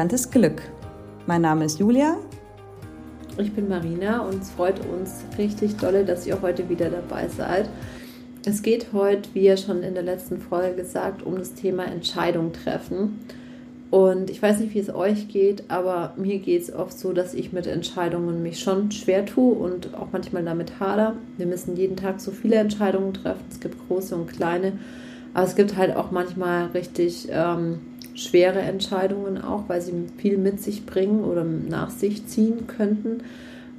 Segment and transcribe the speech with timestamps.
[0.00, 0.62] Unbekanntes Glück.
[1.26, 2.16] Mein Name ist Julia.
[3.36, 7.68] Ich bin Marina und es freut uns richtig dolle, dass ihr heute wieder dabei seid.
[8.46, 12.54] Es geht heute, wie ja schon in der letzten Folge gesagt, um das Thema Entscheidung
[12.54, 13.18] treffen.
[13.90, 17.34] Und ich weiß nicht, wie es euch geht, aber mir geht es oft so, dass
[17.34, 21.16] ich mit Entscheidungen mich schon schwer tue und auch manchmal damit hader.
[21.36, 23.44] Wir müssen jeden Tag so viele Entscheidungen treffen.
[23.50, 24.72] Es gibt große und kleine.
[25.34, 27.80] Aber es gibt halt auch manchmal richtig ähm,
[28.14, 33.22] schwere Entscheidungen auch, weil sie viel mit sich bringen oder nach sich ziehen könnten.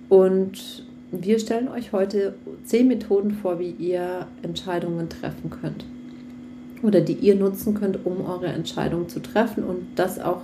[0.10, 5.86] Und wir stellen euch heute zehn Methoden vor, wie ihr Entscheidungen treffen könnt
[6.84, 10.42] oder die ihr nutzen könnt, um eure Entscheidung zu treffen und das auch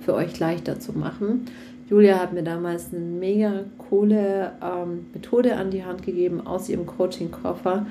[0.00, 1.46] für euch leichter zu machen.
[1.88, 6.86] Julia hat mir damals eine mega coole ähm, Methode an die Hand gegeben aus ihrem
[6.86, 7.86] Coaching-Koffer.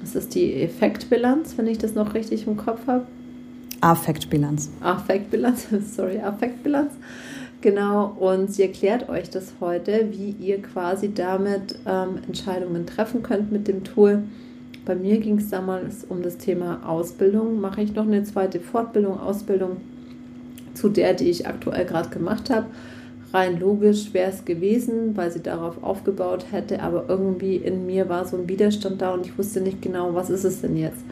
[0.00, 3.06] Das ist die Effektbilanz, wenn ich das noch richtig im Kopf habe.
[3.80, 4.70] Affektbilanz.
[4.80, 6.92] Affektbilanz, sorry, Affektbilanz.
[7.62, 13.52] Genau, und sie erklärt euch das heute, wie ihr quasi damit ähm, Entscheidungen treffen könnt
[13.52, 14.22] mit dem Tool.
[14.86, 17.60] Bei mir ging es damals um das Thema Ausbildung.
[17.60, 19.76] Mache ich noch eine zweite Fortbildung, Ausbildung
[20.72, 22.66] zu der, die ich aktuell gerade gemacht habe.
[23.32, 28.26] Rein logisch wäre es gewesen, weil sie darauf aufgebaut hätte, aber irgendwie in mir war
[28.26, 31.04] so ein Widerstand da und ich wusste nicht genau, was ist es denn jetzt.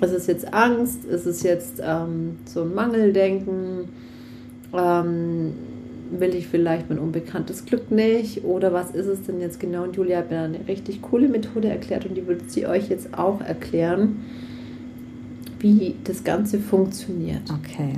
[0.00, 1.04] Ist es jetzt Angst?
[1.04, 3.88] Ist es jetzt ähm, so ein Mangeldenken?
[4.72, 5.52] Ähm,
[6.10, 9.84] will ich vielleicht mein unbekanntes Glück nicht oder was ist es denn jetzt genau?
[9.84, 13.16] Und Julia hat mir eine richtig coole Methode erklärt und die würde sie euch jetzt
[13.16, 14.24] auch erklären,
[15.58, 17.42] wie das Ganze funktioniert.
[17.50, 17.94] Okay,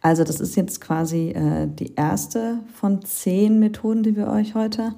[0.00, 4.94] also das ist jetzt quasi äh, die erste von zehn Methoden, die wir euch heute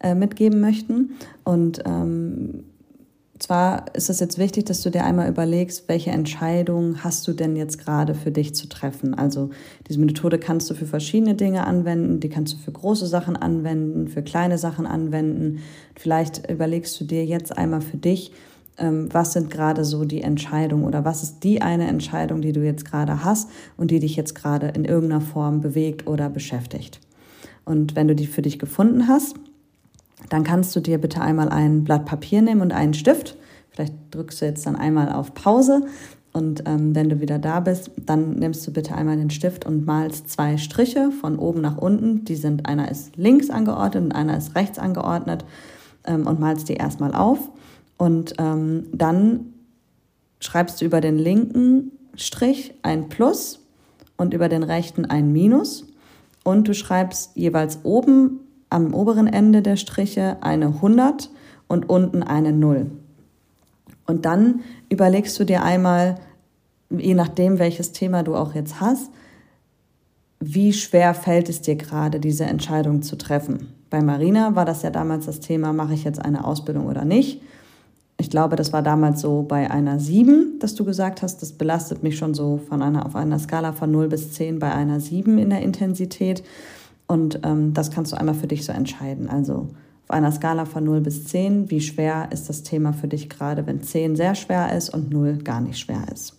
[0.00, 1.14] äh, mitgeben möchten.
[1.44, 2.64] Und ähm,
[3.38, 7.56] zwar ist es jetzt wichtig, dass du dir einmal überlegst, welche Entscheidung hast du denn
[7.56, 9.14] jetzt gerade für dich zu treffen.
[9.14, 9.50] Also
[9.88, 14.08] diese Methode kannst du für verschiedene Dinge anwenden, die kannst du für große Sachen anwenden,
[14.08, 15.60] für kleine Sachen anwenden.
[15.94, 18.32] Vielleicht überlegst du dir jetzt einmal für dich,
[18.78, 22.64] ähm, was sind gerade so die Entscheidungen oder was ist die eine Entscheidung, die du
[22.64, 27.00] jetzt gerade hast und die dich jetzt gerade in irgendeiner Form bewegt oder beschäftigt.
[27.64, 29.34] Und wenn du die für dich gefunden hast,
[30.28, 33.36] dann kannst du dir bitte einmal ein Blatt Papier nehmen und einen Stift.
[33.70, 35.86] Vielleicht drückst du jetzt dann einmal auf Pause
[36.36, 39.86] und ähm, wenn du wieder da bist, dann nimmst du bitte einmal den Stift und
[39.86, 42.26] malst zwei Striche von oben nach unten.
[42.26, 45.46] Die sind, einer ist links angeordnet und einer ist rechts angeordnet
[46.04, 47.38] ähm, und malst die erstmal auf.
[47.96, 49.54] Und ähm, dann
[50.38, 53.60] schreibst du über den linken Strich ein Plus
[54.18, 55.86] und über den rechten ein Minus.
[56.44, 58.40] Und du schreibst jeweils oben
[58.76, 61.30] am oberen Ende der Striche eine 100
[61.66, 62.90] und unten eine 0.
[64.06, 64.60] Und dann
[64.90, 66.16] überlegst du dir einmal,
[66.90, 69.10] je nachdem, welches Thema du auch jetzt hast,
[70.38, 73.72] wie schwer fällt es dir gerade, diese Entscheidung zu treffen.
[73.88, 77.40] Bei Marina war das ja damals das Thema, mache ich jetzt eine Ausbildung oder nicht.
[78.18, 82.02] Ich glaube, das war damals so bei einer 7, dass du gesagt hast, das belastet
[82.02, 85.38] mich schon so von einer, auf einer Skala von 0 bis 10 bei einer 7
[85.38, 86.42] in der Intensität.
[87.06, 89.28] Und ähm, das kannst du einmal für dich so entscheiden.
[89.28, 89.68] Also
[90.04, 93.66] auf einer Skala von 0 bis 10, wie schwer ist das Thema für dich gerade,
[93.66, 96.36] wenn 10 sehr schwer ist und 0 gar nicht schwer ist.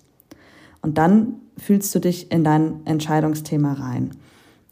[0.82, 4.12] Und dann fühlst du dich in dein Entscheidungsthema rein.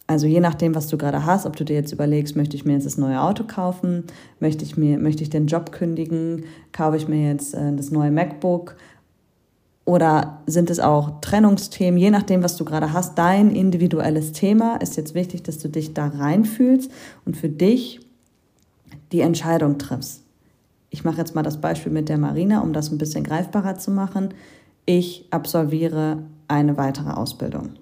[0.08, 2.74] Also je nachdem, was du gerade hast, ob du dir jetzt überlegst, möchte ich mir
[2.74, 4.04] jetzt das neue Auto kaufen,
[4.40, 8.12] möchte ich mir, möchte ich den Job kündigen, kaufe ich mir jetzt äh, das neue
[8.12, 8.76] MacBook
[9.86, 14.98] oder sind es auch Trennungsthemen, je nachdem, was du gerade hast, dein individuelles Thema ist
[14.98, 16.92] jetzt wichtig, dass du dich da reinfühlst
[17.24, 18.02] und für dich
[19.12, 20.24] die Entscheidung triffst.
[20.90, 23.92] Ich mache jetzt mal das Beispiel mit der Marina, um das ein bisschen greifbarer zu
[23.92, 24.30] machen.
[24.86, 27.74] Ich absolviere eine weitere Ausbildung.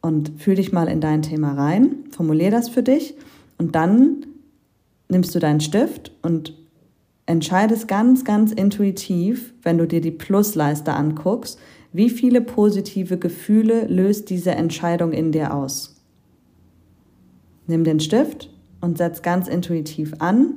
[0.00, 3.14] Und fühl dich mal in dein Thema rein, formulier das für dich
[3.58, 4.26] und dann
[5.08, 6.54] nimmst du deinen Stift und
[7.26, 11.58] entscheidest ganz, ganz intuitiv, wenn du dir die Plusleiste anguckst,
[11.92, 16.00] wie viele positive Gefühle löst diese Entscheidung in dir aus.
[17.66, 20.54] Nimm den Stift und setz ganz intuitiv an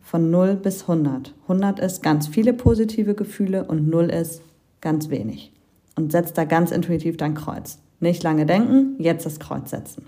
[0.00, 1.34] von 0 bis 100.
[1.42, 4.42] 100 ist ganz viele positive Gefühle und 0 ist
[4.80, 5.52] ganz wenig.
[5.96, 7.78] Und setz da ganz intuitiv dein Kreuz.
[8.00, 10.04] Nicht lange denken, jetzt das Kreuz setzen.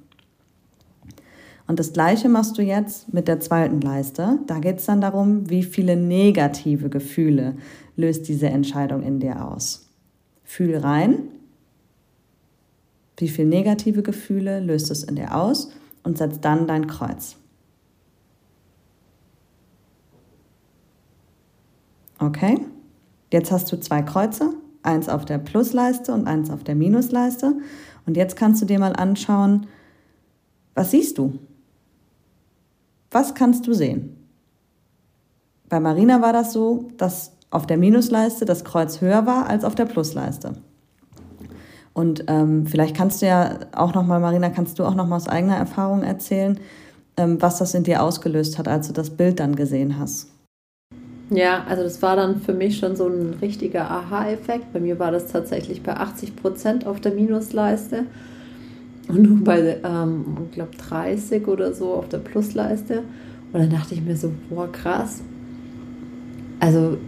[1.69, 4.39] Und das gleiche machst du jetzt mit der zweiten Leiste.
[4.47, 7.57] Da geht es dann darum, wie viele negative Gefühle
[7.95, 9.91] löst diese Entscheidung in dir aus.
[10.45, 11.29] Fühl rein,
[13.19, 15.71] wie viele negative Gefühle löst es in dir aus
[16.05, 17.37] und setz dann dein Kreuz.
[22.19, 22.61] Okay,
[23.31, 27.59] jetzt hast du zwei Kreuze eins auf der Plusleiste und eins auf der Minusleiste.
[28.07, 29.67] Und jetzt kannst du dir mal anschauen,
[30.75, 31.39] was siehst du?
[33.11, 34.17] Was kannst du sehen?
[35.69, 39.75] Bei Marina war das so, dass auf der Minusleiste das Kreuz höher war als auf
[39.75, 40.55] der Plusleiste.
[41.95, 45.17] Und ähm, vielleicht kannst du ja auch noch mal, Marina, kannst du auch noch mal
[45.17, 46.61] aus eigener Erfahrung erzählen,
[47.17, 50.29] ähm, was das in dir ausgelöst hat, als du das Bild dann gesehen hast.
[51.31, 54.73] Ja, also das war dann für mich schon so ein richtiger Aha-Effekt.
[54.73, 58.05] Bei mir war das tatsächlich bei 80 Prozent auf der Minusleiste
[59.09, 63.03] und nur bei, ähm, ich glaube, 30 oder so auf der Plusleiste.
[63.53, 65.23] Und dann dachte ich mir so, boah, krass.
[66.61, 66.99] Also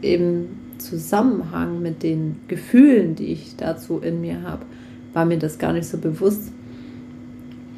[0.00, 0.46] im
[0.78, 4.64] Zusammenhang mit den Gefühlen, die ich dazu in mir habe,
[5.12, 6.52] war mir das gar nicht so bewusst.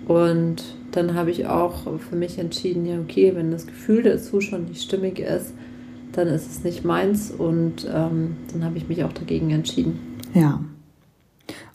[0.07, 4.67] Und dann habe ich auch für mich entschieden, ja, okay, wenn das Gefühl dazu schon
[4.67, 5.55] nicht stimmig ist,
[6.13, 9.99] dann ist es nicht meins und ähm, dann habe ich mich auch dagegen entschieden.
[10.35, 10.61] Ja.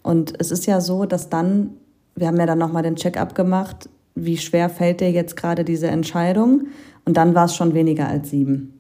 [0.06, 1.72] Und es ist ja so, dass dann,
[2.16, 5.88] wir haben ja dann nochmal den Check-up gemacht, wie schwer fällt dir jetzt gerade diese
[5.88, 6.68] Entscheidung?
[7.06, 8.80] Und dann war es schon weniger als sieben.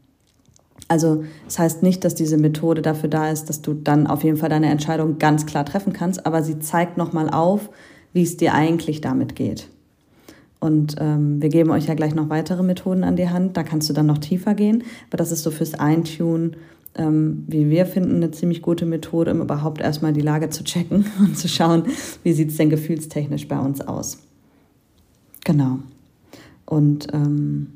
[0.88, 4.38] Also das heißt nicht, dass diese Methode dafür da ist, dass du dann auf jeden
[4.38, 7.72] Fall deine Entscheidung ganz klar treffen kannst, aber sie zeigt nochmal auf,
[8.14, 9.68] wie es dir eigentlich damit geht.
[10.60, 13.58] Und ähm, wir geben euch ja gleich noch weitere Methoden an die Hand.
[13.58, 14.84] Da kannst du dann noch tiefer gehen.
[15.10, 16.56] Aber das ist so fürs Eintun,
[16.96, 21.06] ähm, wie wir finden, eine ziemlich gute Methode, um überhaupt erstmal die Lage zu checken
[21.20, 21.84] und zu schauen,
[22.24, 24.20] wie sieht es denn gefühlstechnisch bei uns aus.
[25.44, 25.80] Genau.
[26.66, 27.68] Und ähm,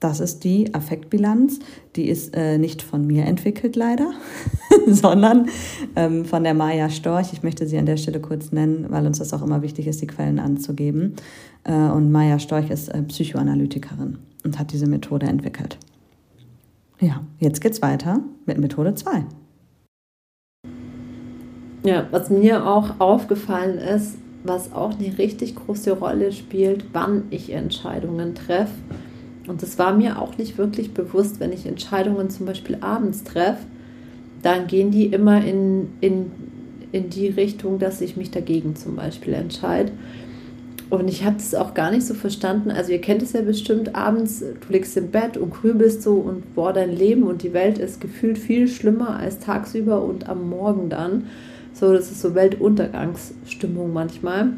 [0.00, 1.60] das ist die Affektbilanz.
[1.96, 4.12] Die ist äh, nicht von mir entwickelt, leider,
[4.86, 5.48] sondern
[5.94, 7.32] ähm, von der Maya Storch.
[7.32, 10.02] Ich möchte sie an der Stelle kurz nennen, weil uns das auch immer wichtig ist,
[10.02, 11.14] die Quellen anzugeben.
[11.64, 15.78] Äh, und Maya Storch ist äh, Psychoanalytikerin und hat diese Methode entwickelt.
[17.00, 19.24] Ja, jetzt geht's weiter mit Methode 2.
[21.84, 27.50] Ja, was mir auch aufgefallen ist, was auch eine richtig große Rolle spielt, wann ich
[27.50, 28.72] Entscheidungen treffe
[29.46, 33.64] und das war mir auch nicht wirklich bewusst, wenn ich Entscheidungen zum Beispiel abends treffe,
[34.42, 36.30] dann gehen die immer in, in,
[36.92, 39.92] in die Richtung, dass ich mich dagegen zum Beispiel entscheide.
[40.88, 42.70] Und ich habe das auch gar nicht so verstanden.
[42.70, 46.54] Also ihr kennt es ja bestimmt, abends, du liegst im Bett und grübelst so und
[46.54, 50.88] boah, dein Leben und die Welt ist gefühlt viel schlimmer als tagsüber und am Morgen
[50.88, 51.26] dann.
[51.72, 54.52] So, das ist so Weltuntergangsstimmung manchmal.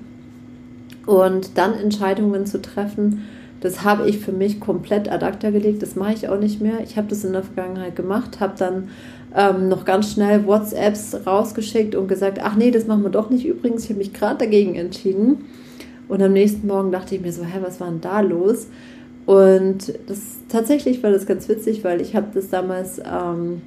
[1.07, 3.23] Und dann Entscheidungen zu treffen,
[3.61, 5.83] das habe ich für mich komplett ad acta gelegt.
[5.83, 6.81] Das mache ich auch nicht mehr.
[6.85, 8.91] Ich habe das in der Vergangenheit gemacht, habe dann
[9.35, 13.47] ähm, noch ganz schnell WhatsApps rausgeschickt und gesagt, ach nee, das machen wir doch nicht
[13.47, 13.85] übrigens.
[13.85, 15.47] Ich habe mich gerade dagegen entschieden.
[16.09, 18.69] Und am nächsten Morgen dachte ich mir so, hä, was war denn da los?
[19.27, 23.61] Und das tatsächlich war das ganz witzig, weil ich habe das damals ähm,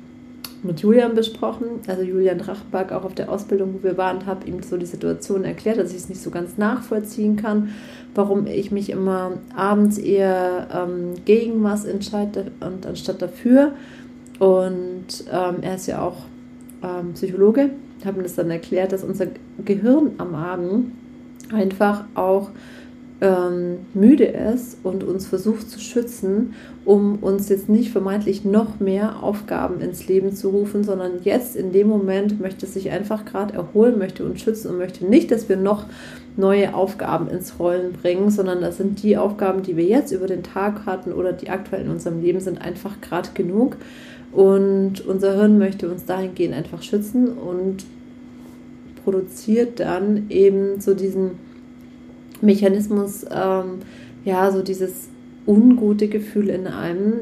[0.64, 4.62] mit Julian besprochen, also Julian Drachberg auch auf der Ausbildung, wo wir waren, habe ihm
[4.64, 7.70] so die Situation erklärt, dass ich es nicht so ganz nachvollziehen kann,
[8.16, 13.74] warum ich mich immer abends eher ähm, gegen was entscheide und anstatt dafür.
[14.40, 16.26] Und ähm, er ist ja auch
[16.84, 17.70] ähm, Psychologe,
[18.04, 19.28] habe mir das dann erklärt, dass unser
[19.64, 20.92] Gehirn am Abend
[21.54, 22.50] einfach auch
[23.22, 26.56] ähm, müde ist und uns versucht zu schützen,
[26.86, 31.72] um uns jetzt nicht vermeintlich noch mehr Aufgaben ins Leben zu rufen, sondern jetzt in
[31.72, 35.58] dem Moment möchte sich einfach gerade erholen, möchte uns schützen und möchte nicht, dass wir
[35.58, 35.86] noch
[36.36, 40.42] neue Aufgaben ins Rollen bringen, sondern das sind die Aufgaben, die wir jetzt über den
[40.42, 43.78] Tag hatten oder die aktuell in unserem Leben sind, einfach gerade genug.
[44.32, 47.84] Und unser Hirn möchte uns dahingehend einfach schützen und
[49.04, 51.32] produziert dann eben so diesen
[52.42, 53.80] Mechanismus, ähm,
[54.26, 55.10] ja, so dieses
[55.46, 57.22] ungute Gefühl in einem,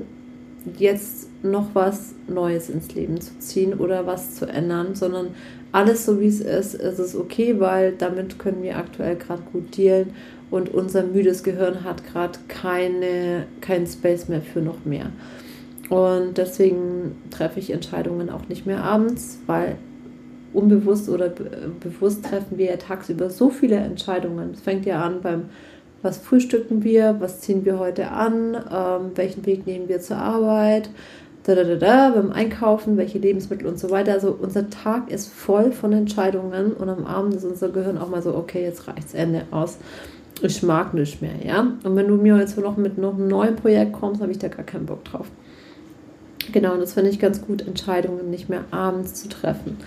[0.77, 5.29] jetzt noch was Neues ins Leben zu ziehen oder was zu ändern, sondern
[5.71, 9.77] alles so wie es ist, ist es okay, weil damit können wir aktuell gerade gut
[9.77, 10.13] dealen
[10.51, 15.12] und unser müdes Gehirn hat gerade keine, keinen Space mehr für noch mehr.
[15.89, 19.77] Und deswegen treffe ich Entscheidungen auch nicht mehr abends, weil
[20.53, 21.29] unbewusst oder
[21.79, 24.51] bewusst treffen wir ja tagsüber so viele Entscheidungen.
[24.53, 25.45] Es fängt ja an beim,
[26.01, 30.89] was frühstücken wir, was ziehen wir heute an, ähm, welchen Weg nehmen wir zur Arbeit,
[31.43, 34.13] da, da, da, da, beim Einkaufen, welche Lebensmittel und so weiter.
[34.13, 38.21] Also unser Tag ist voll von Entscheidungen und am Abend ist unser Gehirn auch mal
[38.21, 39.77] so, okay, jetzt reicht's Ende aus.
[40.41, 41.59] Ich mag nicht mehr, ja.
[41.83, 44.47] Und wenn du mir jetzt noch mit noch einem neuen Projekt kommst, habe ich da
[44.47, 45.27] gar keinen Bock drauf.
[46.51, 49.77] Genau, und das finde ich ganz gut, Entscheidungen nicht mehr abends zu treffen.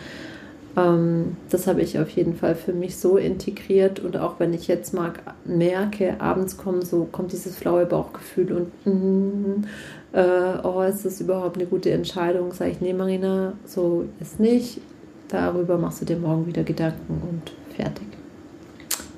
[0.77, 4.69] Ähm, das habe ich auf jeden Fall für mich so integriert und auch wenn ich
[4.69, 9.65] jetzt mag, merke, abends kommt so kommt dieses flaue Bauchgefühl und mm,
[10.13, 12.53] äh, oh, ist das überhaupt eine gute Entscheidung?
[12.53, 14.81] Sage ich, nee, Marina, so ist nicht.
[15.29, 18.07] Darüber machst du dir morgen wieder Gedanken und fertig.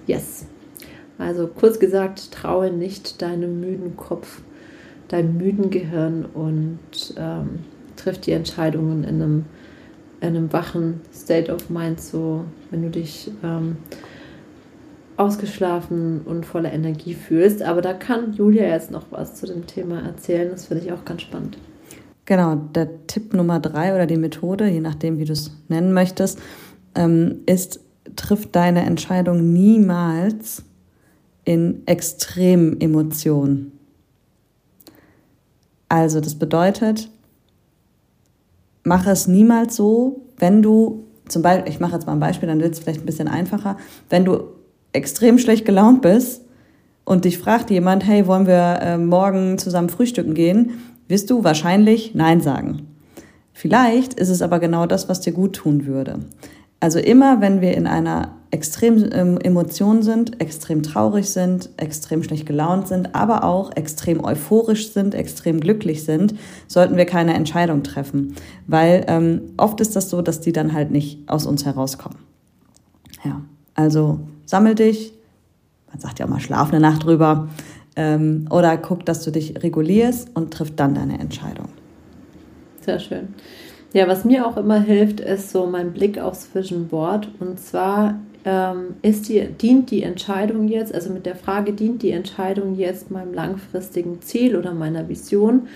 [0.06, 0.46] Yes.
[1.18, 4.42] Also kurz gesagt, traue nicht deinem müden Kopf,
[5.08, 7.60] deinem müden Gehirn und ähm,
[7.96, 9.44] triff die Entscheidungen in einem in
[10.26, 13.76] einem wachen State of Mind, so wenn du dich ähm,
[15.16, 17.62] ausgeschlafen und voller Energie fühlst.
[17.62, 20.50] Aber da kann Julia jetzt noch was zu dem Thema erzählen.
[20.50, 21.58] Das finde ich auch ganz spannend.
[22.24, 26.38] Genau, der Tipp Nummer drei oder die Methode, je nachdem, wie du es nennen möchtest,
[26.94, 27.80] ähm, ist,
[28.16, 30.62] triff deine Entscheidung niemals
[31.44, 33.72] in extremen Emotionen.
[35.88, 37.10] Also das bedeutet,
[38.84, 42.60] mache es niemals so, wenn du zum Beispiel, ich mache jetzt mal ein Beispiel, dann
[42.60, 43.76] wird es vielleicht ein bisschen einfacher,
[44.10, 44.44] wenn du
[44.92, 46.42] extrem schlecht gelaunt bist
[47.04, 50.72] und dich fragt jemand, hey, wollen wir äh, morgen zusammen frühstücken gehen,
[51.08, 52.88] wirst du wahrscheinlich Nein sagen.
[53.52, 56.20] Vielleicht ist es aber genau das, was dir gut tun würde.
[56.84, 62.44] Also immer, wenn wir in einer extrem ähm, Emotion sind, extrem traurig sind, extrem schlecht
[62.44, 66.34] gelaunt sind, aber auch extrem euphorisch sind, extrem glücklich sind,
[66.68, 68.34] sollten wir keine Entscheidung treffen.
[68.66, 72.18] Weil ähm, oft ist das so, dass die dann halt nicht aus uns herauskommen.
[73.24, 73.40] Ja,
[73.74, 75.14] also sammel dich,
[75.90, 77.48] man sagt ja auch mal, schlaf eine Nacht drüber,
[77.96, 81.70] ähm, oder guck, dass du dich regulierst und triff dann deine Entscheidung.
[82.82, 83.28] Sehr schön.
[83.94, 87.28] Ja, was mir auch immer hilft, ist so mein Blick aufs Vision Board.
[87.38, 92.10] Und zwar ähm, ist die, dient die Entscheidung jetzt, also mit der Frage, dient die
[92.10, 95.68] Entscheidung jetzt meinem langfristigen Ziel oder meiner Vision?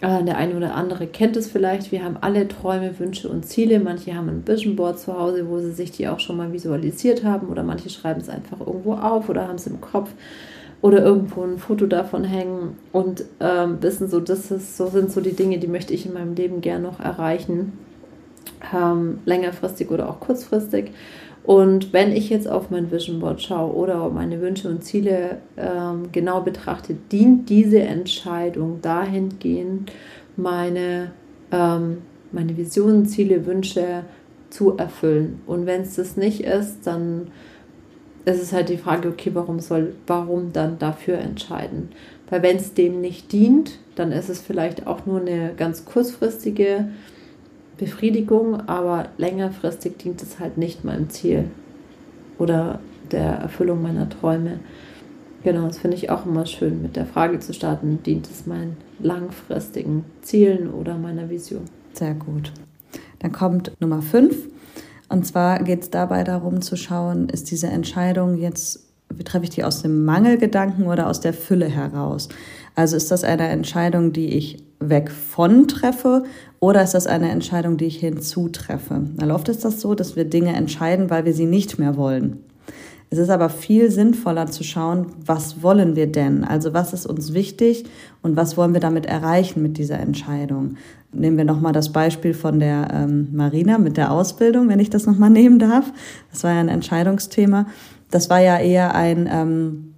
[0.00, 1.92] Äh, der eine oder andere kennt es vielleicht.
[1.92, 3.78] Wir haben alle Träume, Wünsche und Ziele.
[3.78, 7.22] Manche haben ein Vision Board zu Hause, wo sie sich die auch schon mal visualisiert
[7.22, 10.10] haben, oder manche schreiben es einfach irgendwo auf oder haben es im Kopf
[10.82, 15.20] oder irgendwo ein Foto davon hängen und ähm, wissen so, das ist, so sind so
[15.20, 17.72] die Dinge, die möchte ich in meinem Leben gern noch erreichen,
[18.74, 20.92] ähm, längerfristig oder auch kurzfristig.
[21.46, 26.08] Und wenn ich jetzt auf mein Vision Board schaue oder meine Wünsche und Ziele ähm,
[26.10, 29.92] genau betrachte, dient diese Entscheidung dahingehend,
[30.36, 31.12] meine,
[31.52, 31.98] ähm,
[32.32, 34.02] meine Visionen, Ziele, Wünsche
[34.50, 35.40] zu erfüllen.
[35.46, 37.28] Und wenn es das nicht ist, dann
[38.26, 41.90] es ist halt die Frage, okay, warum soll, warum dann dafür entscheiden?
[42.28, 46.88] Weil wenn es dem nicht dient, dann ist es vielleicht auch nur eine ganz kurzfristige
[47.78, 51.44] Befriedigung, aber längerfristig dient es halt nicht meinem Ziel
[52.36, 52.80] oder
[53.12, 54.58] der Erfüllung meiner Träume.
[55.44, 58.76] Genau, das finde ich auch immer schön, mit der Frage zu starten, dient es meinen
[58.98, 61.62] langfristigen Zielen oder meiner Vision?
[61.92, 62.50] Sehr gut.
[63.20, 64.36] Dann kommt Nummer 5.
[65.08, 68.80] Und zwar geht es dabei darum zu schauen, ist diese Entscheidung jetzt,
[69.24, 72.28] treffe ich die aus dem Mangelgedanken oder aus der Fülle heraus?
[72.74, 76.24] Also ist das eine Entscheidung, die ich weg von treffe
[76.60, 79.02] oder ist das eine Entscheidung, die ich hinzutreffe?
[79.16, 82.44] Weil oft ist das so, dass wir Dinge entscheiden, weil wir sie nicht mehr wollen.
[83.16, 86.44] Es ist aber viel sinnvoller zu schauen, was wollen wir denn?
[86.44, 87.84] Also was ist uns wichtig
[88.20, 90.76] und was wollen wir damit erreichen mit dieser Entscheidung?
[91.12, 95.06] Nehmen wir nochmal das Beispiel von der ähm, Marina mit der Ausbildung, wenn ich das
[95.06, 95.90] nochmal nehmen darf.
[96.30, 97.64] Das war ja ein Entscheidungsthema.
[98.10, 99.94] Das war ja eher ein, ähm,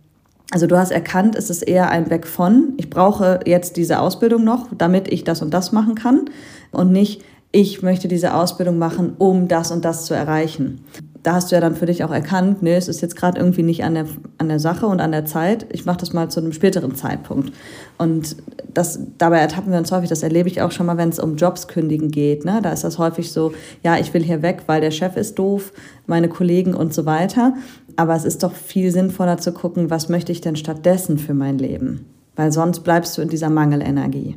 [0.52, 4.44] also du hast erkannt, es ist eher ein Weg von, ich brauche jetzt diese Ausbildung
[4.44, 6.26] noch, damit ich das und das machen kann
[6.70, 10.84] und nicht, ich möchte diese Ausbildung machen, um das und das zu erreichen
[11.22, 13.62] da hast du ja dann für dich auch erkannt, nee, es ist jetzt gerade irgendwie
[13.62, 14.06] nicht an der,
[14.38, 15.66] an der Sache und an der Zeit.
[15.70, 17.52] Ich mache das mal zu einem späteren Zeitpunkt.
[17.98, 18.36] Und
[18.72, 21.36] das, dabei ertappen wir uns häufig, das erlebe ich auch schon mal, wenn es um
[21.36, 22.44] Jobs kündigen geht.
[22.44, 22.60] Ne?
[22.62, 25.72] Da ist das häufig so, ja, ich will hier weg, weil der Chef ist doof,
[26.06, 27.54] meine Kollegen und so weiter.
[27.96, 31.58] Aber es ist doch viel sinnvoller zu gucken, was möchte ich denn stattdessen für mein
[31.58, 32.06] Leben?
[32.36, 34.36] Weil sonst bleibst du in dieser Mangelenergie.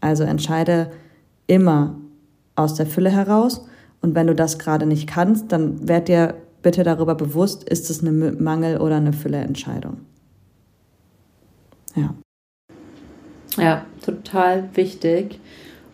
[0.00, 0.92] Also entscheide
[1.46, 1.96] immer
[2.54, 3.64] aus der Fülle heraus
[4.02, 8.02] und wenn du das gerade nicht kannst, dann werd dir bitte darüber bewusst, ist es
[8.02, 9.98] eine Mangel- oder eine Fülle-Entscheidung.
[11.96, 12.14] Ja.
[13.56, 15.38] Ja, total wichtig.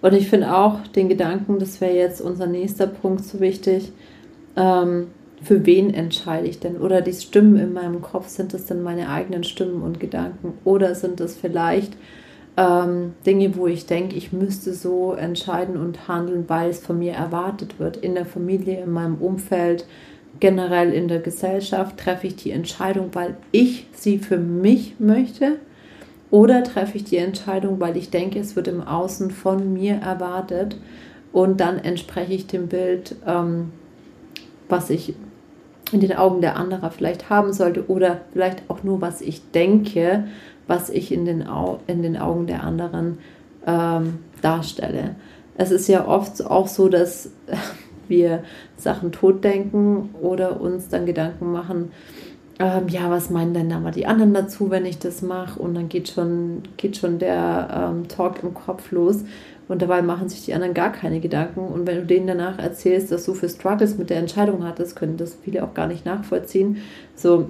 [0.01, 3.93] Und ich finde auch den Gedanken, das wäre jetzt unser nächster Punkt so wichtig,
[4.57, 5.09] ähm,
[5.43, 6.79] für wen entscheide ich denn?
[6.79, 10.55] Oder die Stimmen in meinem Kopf, sind es denn meine eigenen Stimmen und Gedanken?
[10.65, 11.97] Oder sind es vielleicht
[12.59, 17.13] ähm, Dinge, wo ich denke, ich müsste so entscheiden und handeln, weil es von mir
[17.13, 17.97] erwartet wird.
[17.99, 19.87] In der Familie, in meinem Umfeld,
[20.41, 25.59] generell in der Gesellschaft treffe ich die Entscheidung, weil ich sie für mich möchte.
[26.33, 30.77] Oder treffe ich die Entscheidung, weil ich denke, es wird im Außen von mir erwartet.
[31.33, 33.71] Und dann entspreche ich dem Bild, ähm,
[34.69, 35.15] was ich
[35.93, 40.25] in den Augen der anderen vielleicht haben sollte oder vielleicht auch nur, was ich denke,
[40.69, 43.19] was ich in den, Au in den Augen der anderen
[43.67, 45.17] ähm, darstelle.
[45.57, 47.31] Es ist ja oft auch so, dass
[48.09, 48.45] wir
[48.77, 51.91] Sachen totdenken oder uns dann Gedanken machen,
[52.61, 55.61] ähm, ja, was meinen denn aber die anderen dazu, wenn ich das mache?
[55.61, 59.25] Und dann geht schon, geht schon der ähm, Talk im Kopf los.
[59.69, 61.61] Und dabei machen sich die anderen gar keine Gedanken.
[61.61, 65.19] Und wenn du denen danach erzählst, dass du für Struggles mit der Entscheidung hattest, können
[65.19, 66.79] das viele auch gar nicht nachvollziehen.
[67.15, 67.49] So,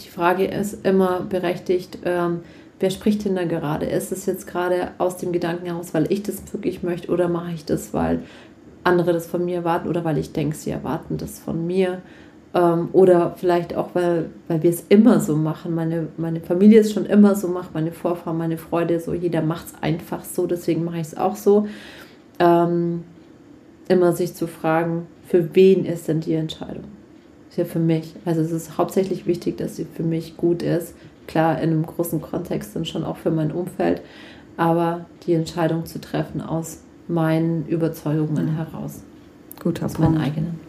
[0.00, 2.40] die Frage ist immer berechtigt, ähm,
[2.80, 3.86] wer spricht denn da gerade?
[3.86, 7.52] Ist es jetzt gerade aus dem Gedanken heraus, weil ich das wirklich möchte, oder mache
[7.52, 8.22] ich das, weil
[8.84, 12.02] andere das von mir erwarten oder weil ich denke, sie erwarten das von mir?
[12.54, 15.74] Ähm, oder vielleicht auch, weil, weil wir es immer so machen.
[15.74, 19.12] Meine, meine Familie es schon immer so macht, meine Vorfahren, meine Freude so.
[19.14, 21.66] Jeder macht es einfach so, deswegen mache ich es auch so.
[22.38, 23.04] Ähm,
[23.88, 26.95] immer sich zu fragen, für wen ist denn die Entscheidung?
[27.56, 28.14] Ist ja für mich.
[28.26, 30.92] Also es ist hauptsächlich wichtig, dass sie für mich gut ist.
[31.26, 34.02] Klar, in einem großen Kontext dann schon auch für mein Umfeld.
[34.58, 39.00] Aber die Entscheidung zu treffen aus meinen Überzeugungen heraus.
[39.58, 40.10] Guter aus Punkt.
[40.12, 40.60] meinen eigenen.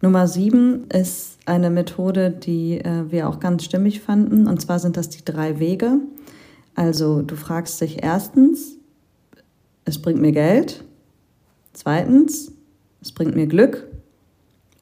[0.00, 4.46] Nummer sieben ist eine Methode, die äh, wir auch ganz stimmig fanden.
[4.46, 5.98] Und zwar sind das die drei Wege.
[6.74, 8.78] Also du fragst dich erstens,
[9.84, 10.84] es bringt mir Geld.
[11.74, 12.50] Zweitens,
[13.02, 13.87] es bringt mir Glück.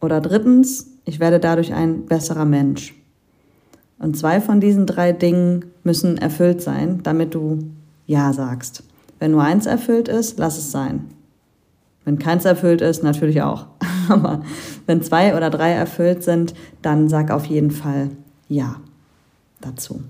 [0.01, 2.95] Oder drittens, ich werde dadurch ein besserer Mensch.
[3.99, 7.59] Und zwei von diesen drei Dingen müssen erfüllt sein, damit du
[8.07, 8.83] Ja sagst.
[9.19, 11.07] Wenn nur eins erfüllt ist, lass es sein.
[12.05, 13.67] Wenn keins erfüllt ist, natürlich auch.
[14.09, 14.43] Aber
[14.87, 18.11] wenn zwei oder drei erfüllt sind, dann sag auf jeden Fall
[18.49, 18.77] Ja
[19.61, 20.01] dazu.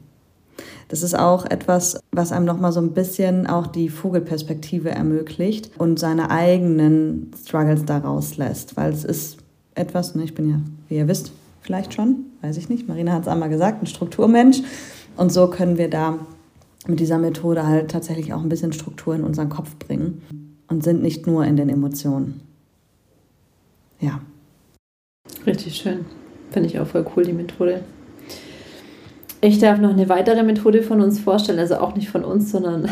[0.89, 5.99] Das ist auch etwas, was einem nochmal so ein bisschen auch die Vogelperspektive ermöglicht und
[5.99, 9.39] seine eigenen Struggles daraus lässt, weil es ist
[9.77, 13.23] etwas, ne, ich bin ja, wie ihr wisst, vielleicht schon, weiß ich nicht, Marina hat
[13.23, 14.63] es einmal gesagt, ein Strukturmensch
[15.17, 16.19] und so können wir da
[16.89, 20.23] mit dieser Methode halt tatsächlich auch ein bisschen Struktur in unseren Kopf bringen
[20.69, 22.41] und sind nicht nur in den Emotionen.
[24.01, 24.21] Ja.
[25.47, 26.05] Richtig schön.
[26.51, 27.83] Finde ich auch voll cool, die Methode.
[29.41, 32.89] Ich darf noch eine weitere Methode von uns vorstellen, also auch nicht von uns, sondern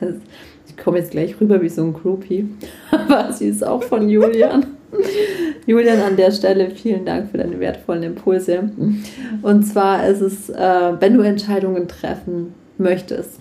[0.68, 2.48] ich komme jetzt gleich rüber wie so ein Groupie,
[2.90, 4.66] aber sie ist auch von Julian.
[5.68, 8.70] Julian, an der Stelle vielen Dank für deine wertvollen Impulse.
[9.42, 13.38] Und zwar ist es, äh, wenn du Entscheidungen treffen möchtest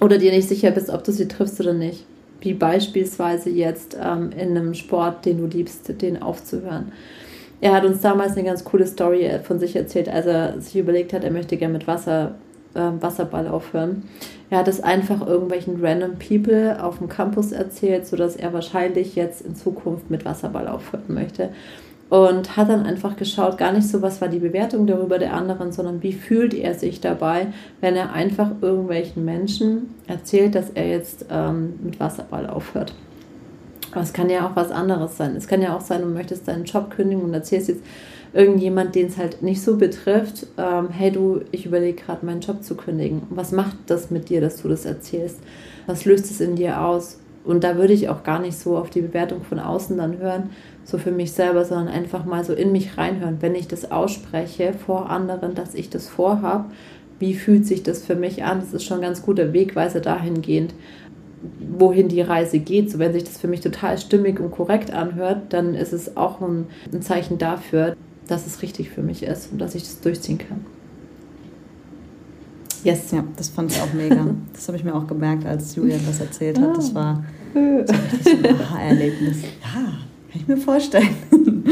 [0.00, 2.04] oder dir nicht sicher bist, ob du sie triffst oder nicht,
[2.40, 6.90] wie beispielsweise jetzt ähm, in einem Sport, den du liebst, den aufzuhören.
[7.60, 11.12] Er hat uns damals eine ganz coole Story von sich erzählt, als er sich überlegt
[11.12, 12.34] hat, er möchte gerne mit Wasser,
[12.76, 14.04] äh, Wasserball aufhören.
[14.50, 19.40] Er hat es einfach irgendwelchen random People auf dem Campus erzählt, sodass er wahrscheinlich jetzt
[19.40, 21.50] in Zukunft mit Wasserball aufhören möchte
[22.08, 25.72] und hat dann einfach geschaut, gar nicht so, was war die Bewertung darüber der anderen,
[25.72, 27.48] sondern wie fühlt er sich dabei,
[27.80, 32.94] wenn er einfach irgendwelchen Menschen erzählt, dass er jetzt ähm, mit Wasserball aufhört.
[33.90, 35.34] Aber es kann ja auch was anderes sein.
[35.36, 37.82] Es kann ja auch sein, du möchtest deinen Job kündigen und erzählst jetzt
[38.36, 42.62] irgendjemand, den es halt nicht so betrifft, ähm, hey du, ich überlege gerade meinen Job
[42.62, 43.22] zu kündigen.
[43.30, 45.38] Was macht das mit dir, dass du das erzählst?
[45.86, 47.18] Was löst es in dir aus?
[47.44, 50.50] Und da würde ich auch gar nicht so auf die Bewertung von außen dann hören,
[50.84, 53.38] so für mich selber, sondern einfach mal so in mich reinhören.
[53.40, 56.66] Wenn ich das ausspreche vor anderen, dass ich das vorhabe,
[57.18, 58.60] wie fühlt sich das für mich an?
[58.60, 60.74] Das ist schon ein ganz guter Wegweiser dahingehend,
[61.78, 62.90] wohin die Reise geht.
[62.90, 66.40] So, wenn sich das für mich total stimmig und korrekt anhört, dann ist es auch
[66.40, 70.38] ein, ein Zeichen dafür, dass es richtig für mich ist und dass ich das durchziehen
[70.38, 70.64] kann.
[72.86, 73.10] Yes.
[73.10, 74.26] Ja, das fand ich auch mega.
[74.52, 76.76] Das habe ich mir auch gemerkt, als Julian das erzählt hat.
[76.76, 77.84] Das war so ein
[78.60, 79.38] Aha-Erlebnis.
[79.62, 81.08] Ja, kann ich mir vorstellen.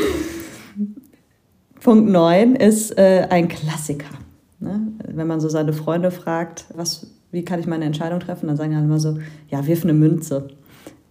[1.81, 4.11] Punkt 9 ist äh, ein Klassiker.
[4.59, 4.89] Ne?
[5.07, 8.71] Wenn man so seine Freunde fragt, was, wie kann ich meine Entscheidung treffen, dann sagen
[8.73, 9.19] die immer so,
[9.51, 10.49] ja, wirf eine Münze.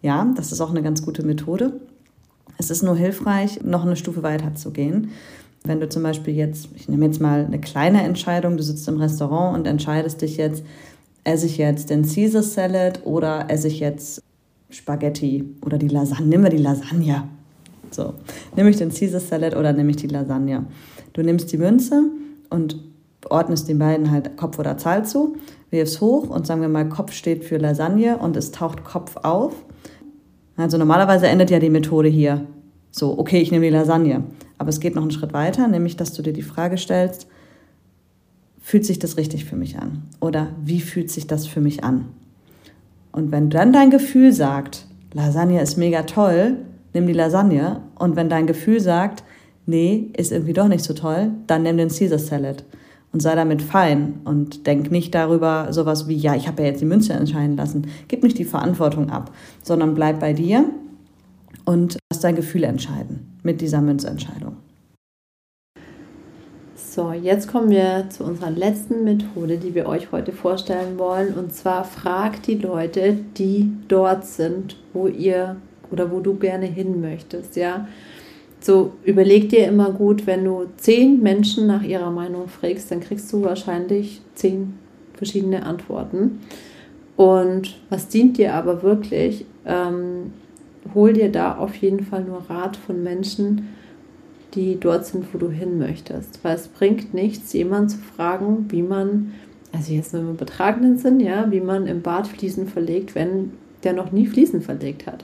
[0.01, 1.79] Ja, das ist auch eine ganz gute Methode.
[2.57, 5.11] Es ist nur hilfreich, noch eine Stufe weiter zu gehen.
[5.63, 8.97] Wenn du zum Beispiel jetzt, ich nehme jetzt mal eine kleine Entscheidung, du sitzt im
[8.97, 10.63] Restaurant und entscheidest dich jetzt,
[11.23, 14.21] esse ich jetzt den Caesar Salad oder esse ich jetzt
[14.69, 16.27] Spaghetti oder die Lasagne.
[16.27, 17.23] Nehmen wir die Lasagne.
[17.91, 18.13] So,
[18.55, 20.65] nehme ich den Caesar Salad oder nehme ich die Lasagne?
[21.13, 22.03] Du nimmst die Münze
[22.49, 22.77] und
[23.29, 25.37] ordnest den beiden halt Kopf oder Zahl zu,
[25.69, 29.53] wirfst hoch und sagen wir mal, Kopf steht für Lasagne und es taucht Kopf auf.
[30.57, 32.45] Also normalerweise endet ja die Methode hier.
[32.91, 34.23] So, okay, ich nehme die Lasagne.
[34.57, 37.27] Aber es geht noch einen Schritt weiter, nämlich dass du dir die Frage stellst,
[38.61, 40.03] fühlt sich das richtig für mich an?
[40.19, 42.05] Oder wie fühlt sich das für mich an?
[43.11, 46.57] Und wenn dann dein Gefühl sagt, Lasagne ist mega toll,
[46.93, 49.23] nimm die Lasagne Und wenn dein Gefühl sagt,
[49.65, 52.63] nee, ist irgendwie doch nicht so toll, dann nimm den Caesar Salad
[53.13, 56.81] und sei damit fein und denk nicht darüber sowas wie, ja, ich habe ja jetzt
[56.81, 57.87] die Münze entscheiden lassen.
[58.07, 60.65] Gib nicht die Verantwortung ab, sondern bleib bei dir
[61.63, 64.57] und lass dein Gefühl entscheiden mit dieser Münzentscheidung.
[66.75, 71.33] So, jetzt kommen wir zu unserer letzten Methode, die wir euch heute vorstellen wollen.
[71.33, 75.55] Und zwar fragt die Leute, die dort sind, wo ihr
[75.89, 77.55] oder wo du gerne hin möchtest.
[77.55, 77.87] Ja,
[78.63, 83.31] so überleg dir immer gut, wenn du zehn Menschen nach ihrer Meinung fragst, dann kriegst
[83.33, 84.73] du wahrscheinlich zehn
[85.15, 86.39] verschiedene Antworten.
[87.15, 89.45] Und was dient dir aber wirklich?
[89.65, 90.33] Ähm,
[90.93, 93.69] hol dir da auf jeden Fall nur Rat von Menschen,
[94.53, 96.43] die dort sind, wo du hin möchtest.
[96.43, 99.33] Weil es bringt nichts, jemanden zu fragen, wie man,
[99.71, 103.51] also jetzt nur im übertragenen Sinn, ja, wie man im Bad Fliesen verlegt, wenn
[103.83, 105.23] der noch nie Fliesen verlegt hat.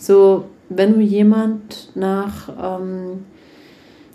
[0.00, 3.24] So, wenn du jemand nach ähm,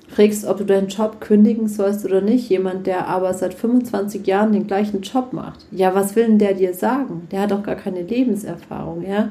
[0.08, 4.54] fragst, ob du deinen Job kündigen sollst oder nicht, jemand, der aber seit 25 Jahren
[4.54, 7.28] den gleichen Job macht, ja, was will denn der dir sagen?
[7.32, 9.30] Der hat doch gar keine Lebenserfahrung, ja.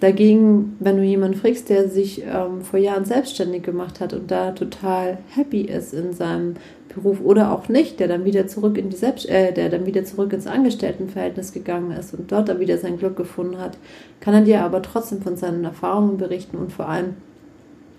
[0.00, 4.50] Dagegen, wenn du jemanden fragst, der sich ähm, vor Jahren selbstständig gemacht hat und da
[4.50, 6.54] total happy ist in seinem
[6.94, 10.04] Beruf oder auch nicht, der dann wieder zurück in die Selbst äh, der dann wieder
[10.04, 13.78] zurück ins Angestelltenverhältnis gegangen ist und dort dann wieder sein Glück gefunden hat,
[14.20, 17.14] kann er dir aber trotzdem von seinen Erfahrungen berichten und vor allem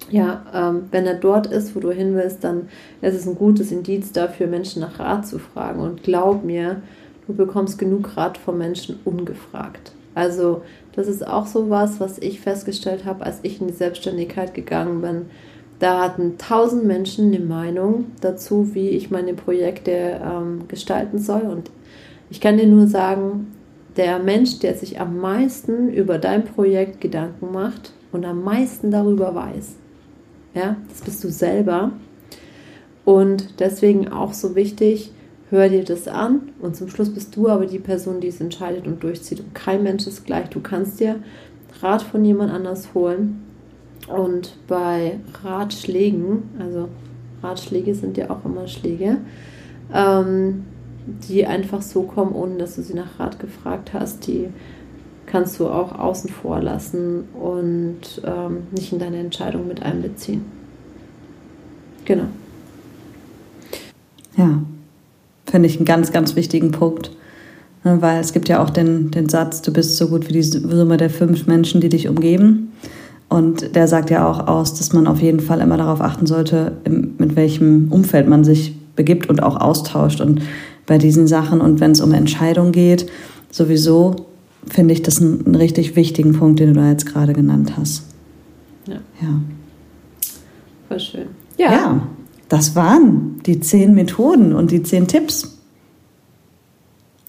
[0.09, 2.67] ja, ähm, wenn er dort ist, wo du hin willst, dann
[3.01, 5.79] ist es ein gutes Indiz dafür, Menschen nach Rat zu fragen.
[5.79, 6.81] Und glaub mir,
[7.25, 9.93] du bekommst genug Rat von Menschen ungefragt.
[10.15, 10.61] Also
[10.95, 15.01] das ist auch so was, was ich festgestellt habe, als ich in die Selbstständigkeit gegangen
[15.01, 15.25] bin.
[15.83, 19.91] Da hatten tausend Menschen eine Meinung dazu, wie ich meine Projekte
[20.23, 21.41] ähm, gestalten soll.
[21.41, 21.71] Und
[22.29, 23.47] ich kann dir nur sagen,
[23.97, 29.35] der Mensch, der sich am meisten über dein Projekt Gedanken macht und am meisten darüber
[29.35, 29.75] weiß,
[30.53, 31.91] ja, das bist du selber.
[33.03, 35.11] Und deswegen auch so wichtig,
[35.49, 38.87] hör dir das an und zum Schluss bist du aber die Person, die es entscheidet
[38.87, 39.41] und durchzieht.
[39.41, 40.47] Und kein Mensch ist gleich.
[40.47, 41.17] Du kannst dir
[41.81, 43.52] Rat von jemand anders holen.
[44.07, 46.89] Und bei Ratschlägen, also
[47.41, 49.17] Ratschläge sind ja auch immer Schläge,
[49.93, 50.65] ähm,
[51.27, 54.47] die einfach so kommen, ohne dass du sie nach Rat gefragt hast, die
[55.25, 60.43] kannst du auch außen vor lassen und ähm, nicht in deine Entscheidung mit einbeziehen.
[62.05, 62.25] Genau.
[64.37, 64.61] Ja,
[65.45, 67.11] finde ich einen ganz, ganz wichtigen Punkt.
[67.83, 70.43] Ne, weil es gibt ja auch den, den Satz, du bist so gut wie die
[70.43, 72.71] Summe der fünf Menschen, die dich umgeben.
[73.33, 76.73] Und der sagt ja auch aus, dass man auf jeden Fall immer darauf achten sollte,
[77.17, 80.21] mit welchem Umfeld man sich begibt und auch austauscht.
[80.21, 80.43] Und
[80.85, 83.09] bei diesen Sachen und wenn es um Entscheidungen geht,
[83.49, 84.27] sowieso
[84.67, 88.03] finde ich das einen, einen, richtig wichtigen Punkt, den du da jetzt gerade genannt hast.
[88.85, 88.99] Ja.
[89.19, 89.41] ja.
[90.87, 91.25] Voll schön.
[91.57, 91.71] Ja.
[91.71, 92.07] ja.
[92.49, 95.57] Das waren die zehn Methoden und die zehn Tipps.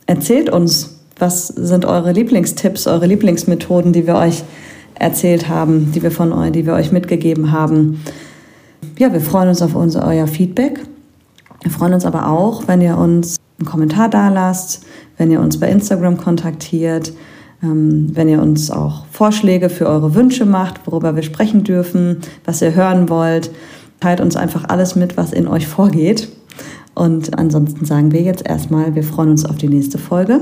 [0.04, 4.44] Erzählt uns, was sind eure Lieblingstipps, eure Lieblingsmethoden, die wir euch
[4.98, 8.00] erzählt haben, die wir von euch, die wir euch mitgegeben haben.
[8.98, 10.80] Ja, wir freuen uns auf unser, euer Feedback.
[11.62, 14.84] Wir freuen uns aber auch, wenn ihr uns einen Kommentar da lasst,
[15.16, 17.12] wenn ihr uns bei Instagram kontaktiert,
[17.62, 22.62] ähm, wenn ihr uns auch Vorschläge für eure Wünsche macht, worüber wir sprechen dürfen, was
[22.62, 23.50] ihr hören wollt.
[24.00, 26.28] Teilt uns einfach alles mit, was in euch vorgeht.
[26.94, 30.40] Und ansonsten sagen wir jetzt erstmal, wir freuen uns auf die nächste Folge.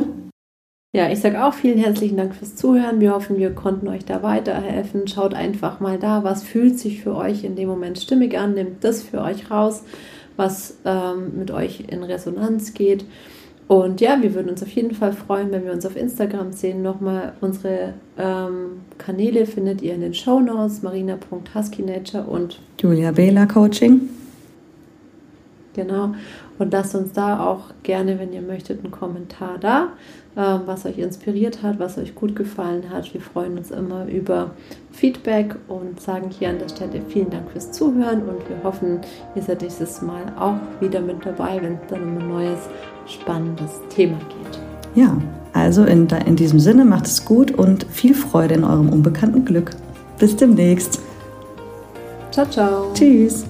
[0.94, 3.00] Ja, ich sage auch vielen herzlichen Dank fürs Zuhören.
[3.00, 5.08] Wir hoffen, wir konnten euch da weiterhelfen.
[5.08, 8.52] Schaut einfach mal da, was fühlt sich für euch in dem Moment stimmig an.
[8.52, 9.84] Nehmt das für euch raus,
[10.36, 13.06] was ähm, mit euch in Resonanz geht.
[13.68, 16.82] Und ja, wir würden uns auf jeden Fall freuen, wenn wir uns auf Instagram sehen.
[16.82, 24.10] Nochmal unsere ähm, Kanäle findet ihr in den Show Notes: marina.huskynature und Julia Bela Coaching.
[25.74, 26.14] Genau.
[26.58, 29.88] Und lasst uns da auch gerne, wenn ihr möchtet, einen Kommentar da,
[30.36, 33.12] ähm, was euch inspiriert hat, was euch gut gefallen hat.
[33.14, 34.50] Wir freuen uns immer über
[34.90, 39.00] Feedback und sagen hier an der Stelle vielen Dank fürs Zuhören und wir hoffen,
[39.34, 42.60] ihr seid nächstes Mal auch wieder mit dabei, wenn es dann um ein neues,
[43.06, 44.60] spannendes Thema geht.
[44.94, 45.16] Ja,
[45.54, 49.70] also in, in diesem Sinne macht es gut und viel Freude in eurem unbekannten Glück.
[50.18, 51.00] Bis demnächst.
[52.30, 52.90] Ciao, ciao.
[52.94, 53.44] Tschüss.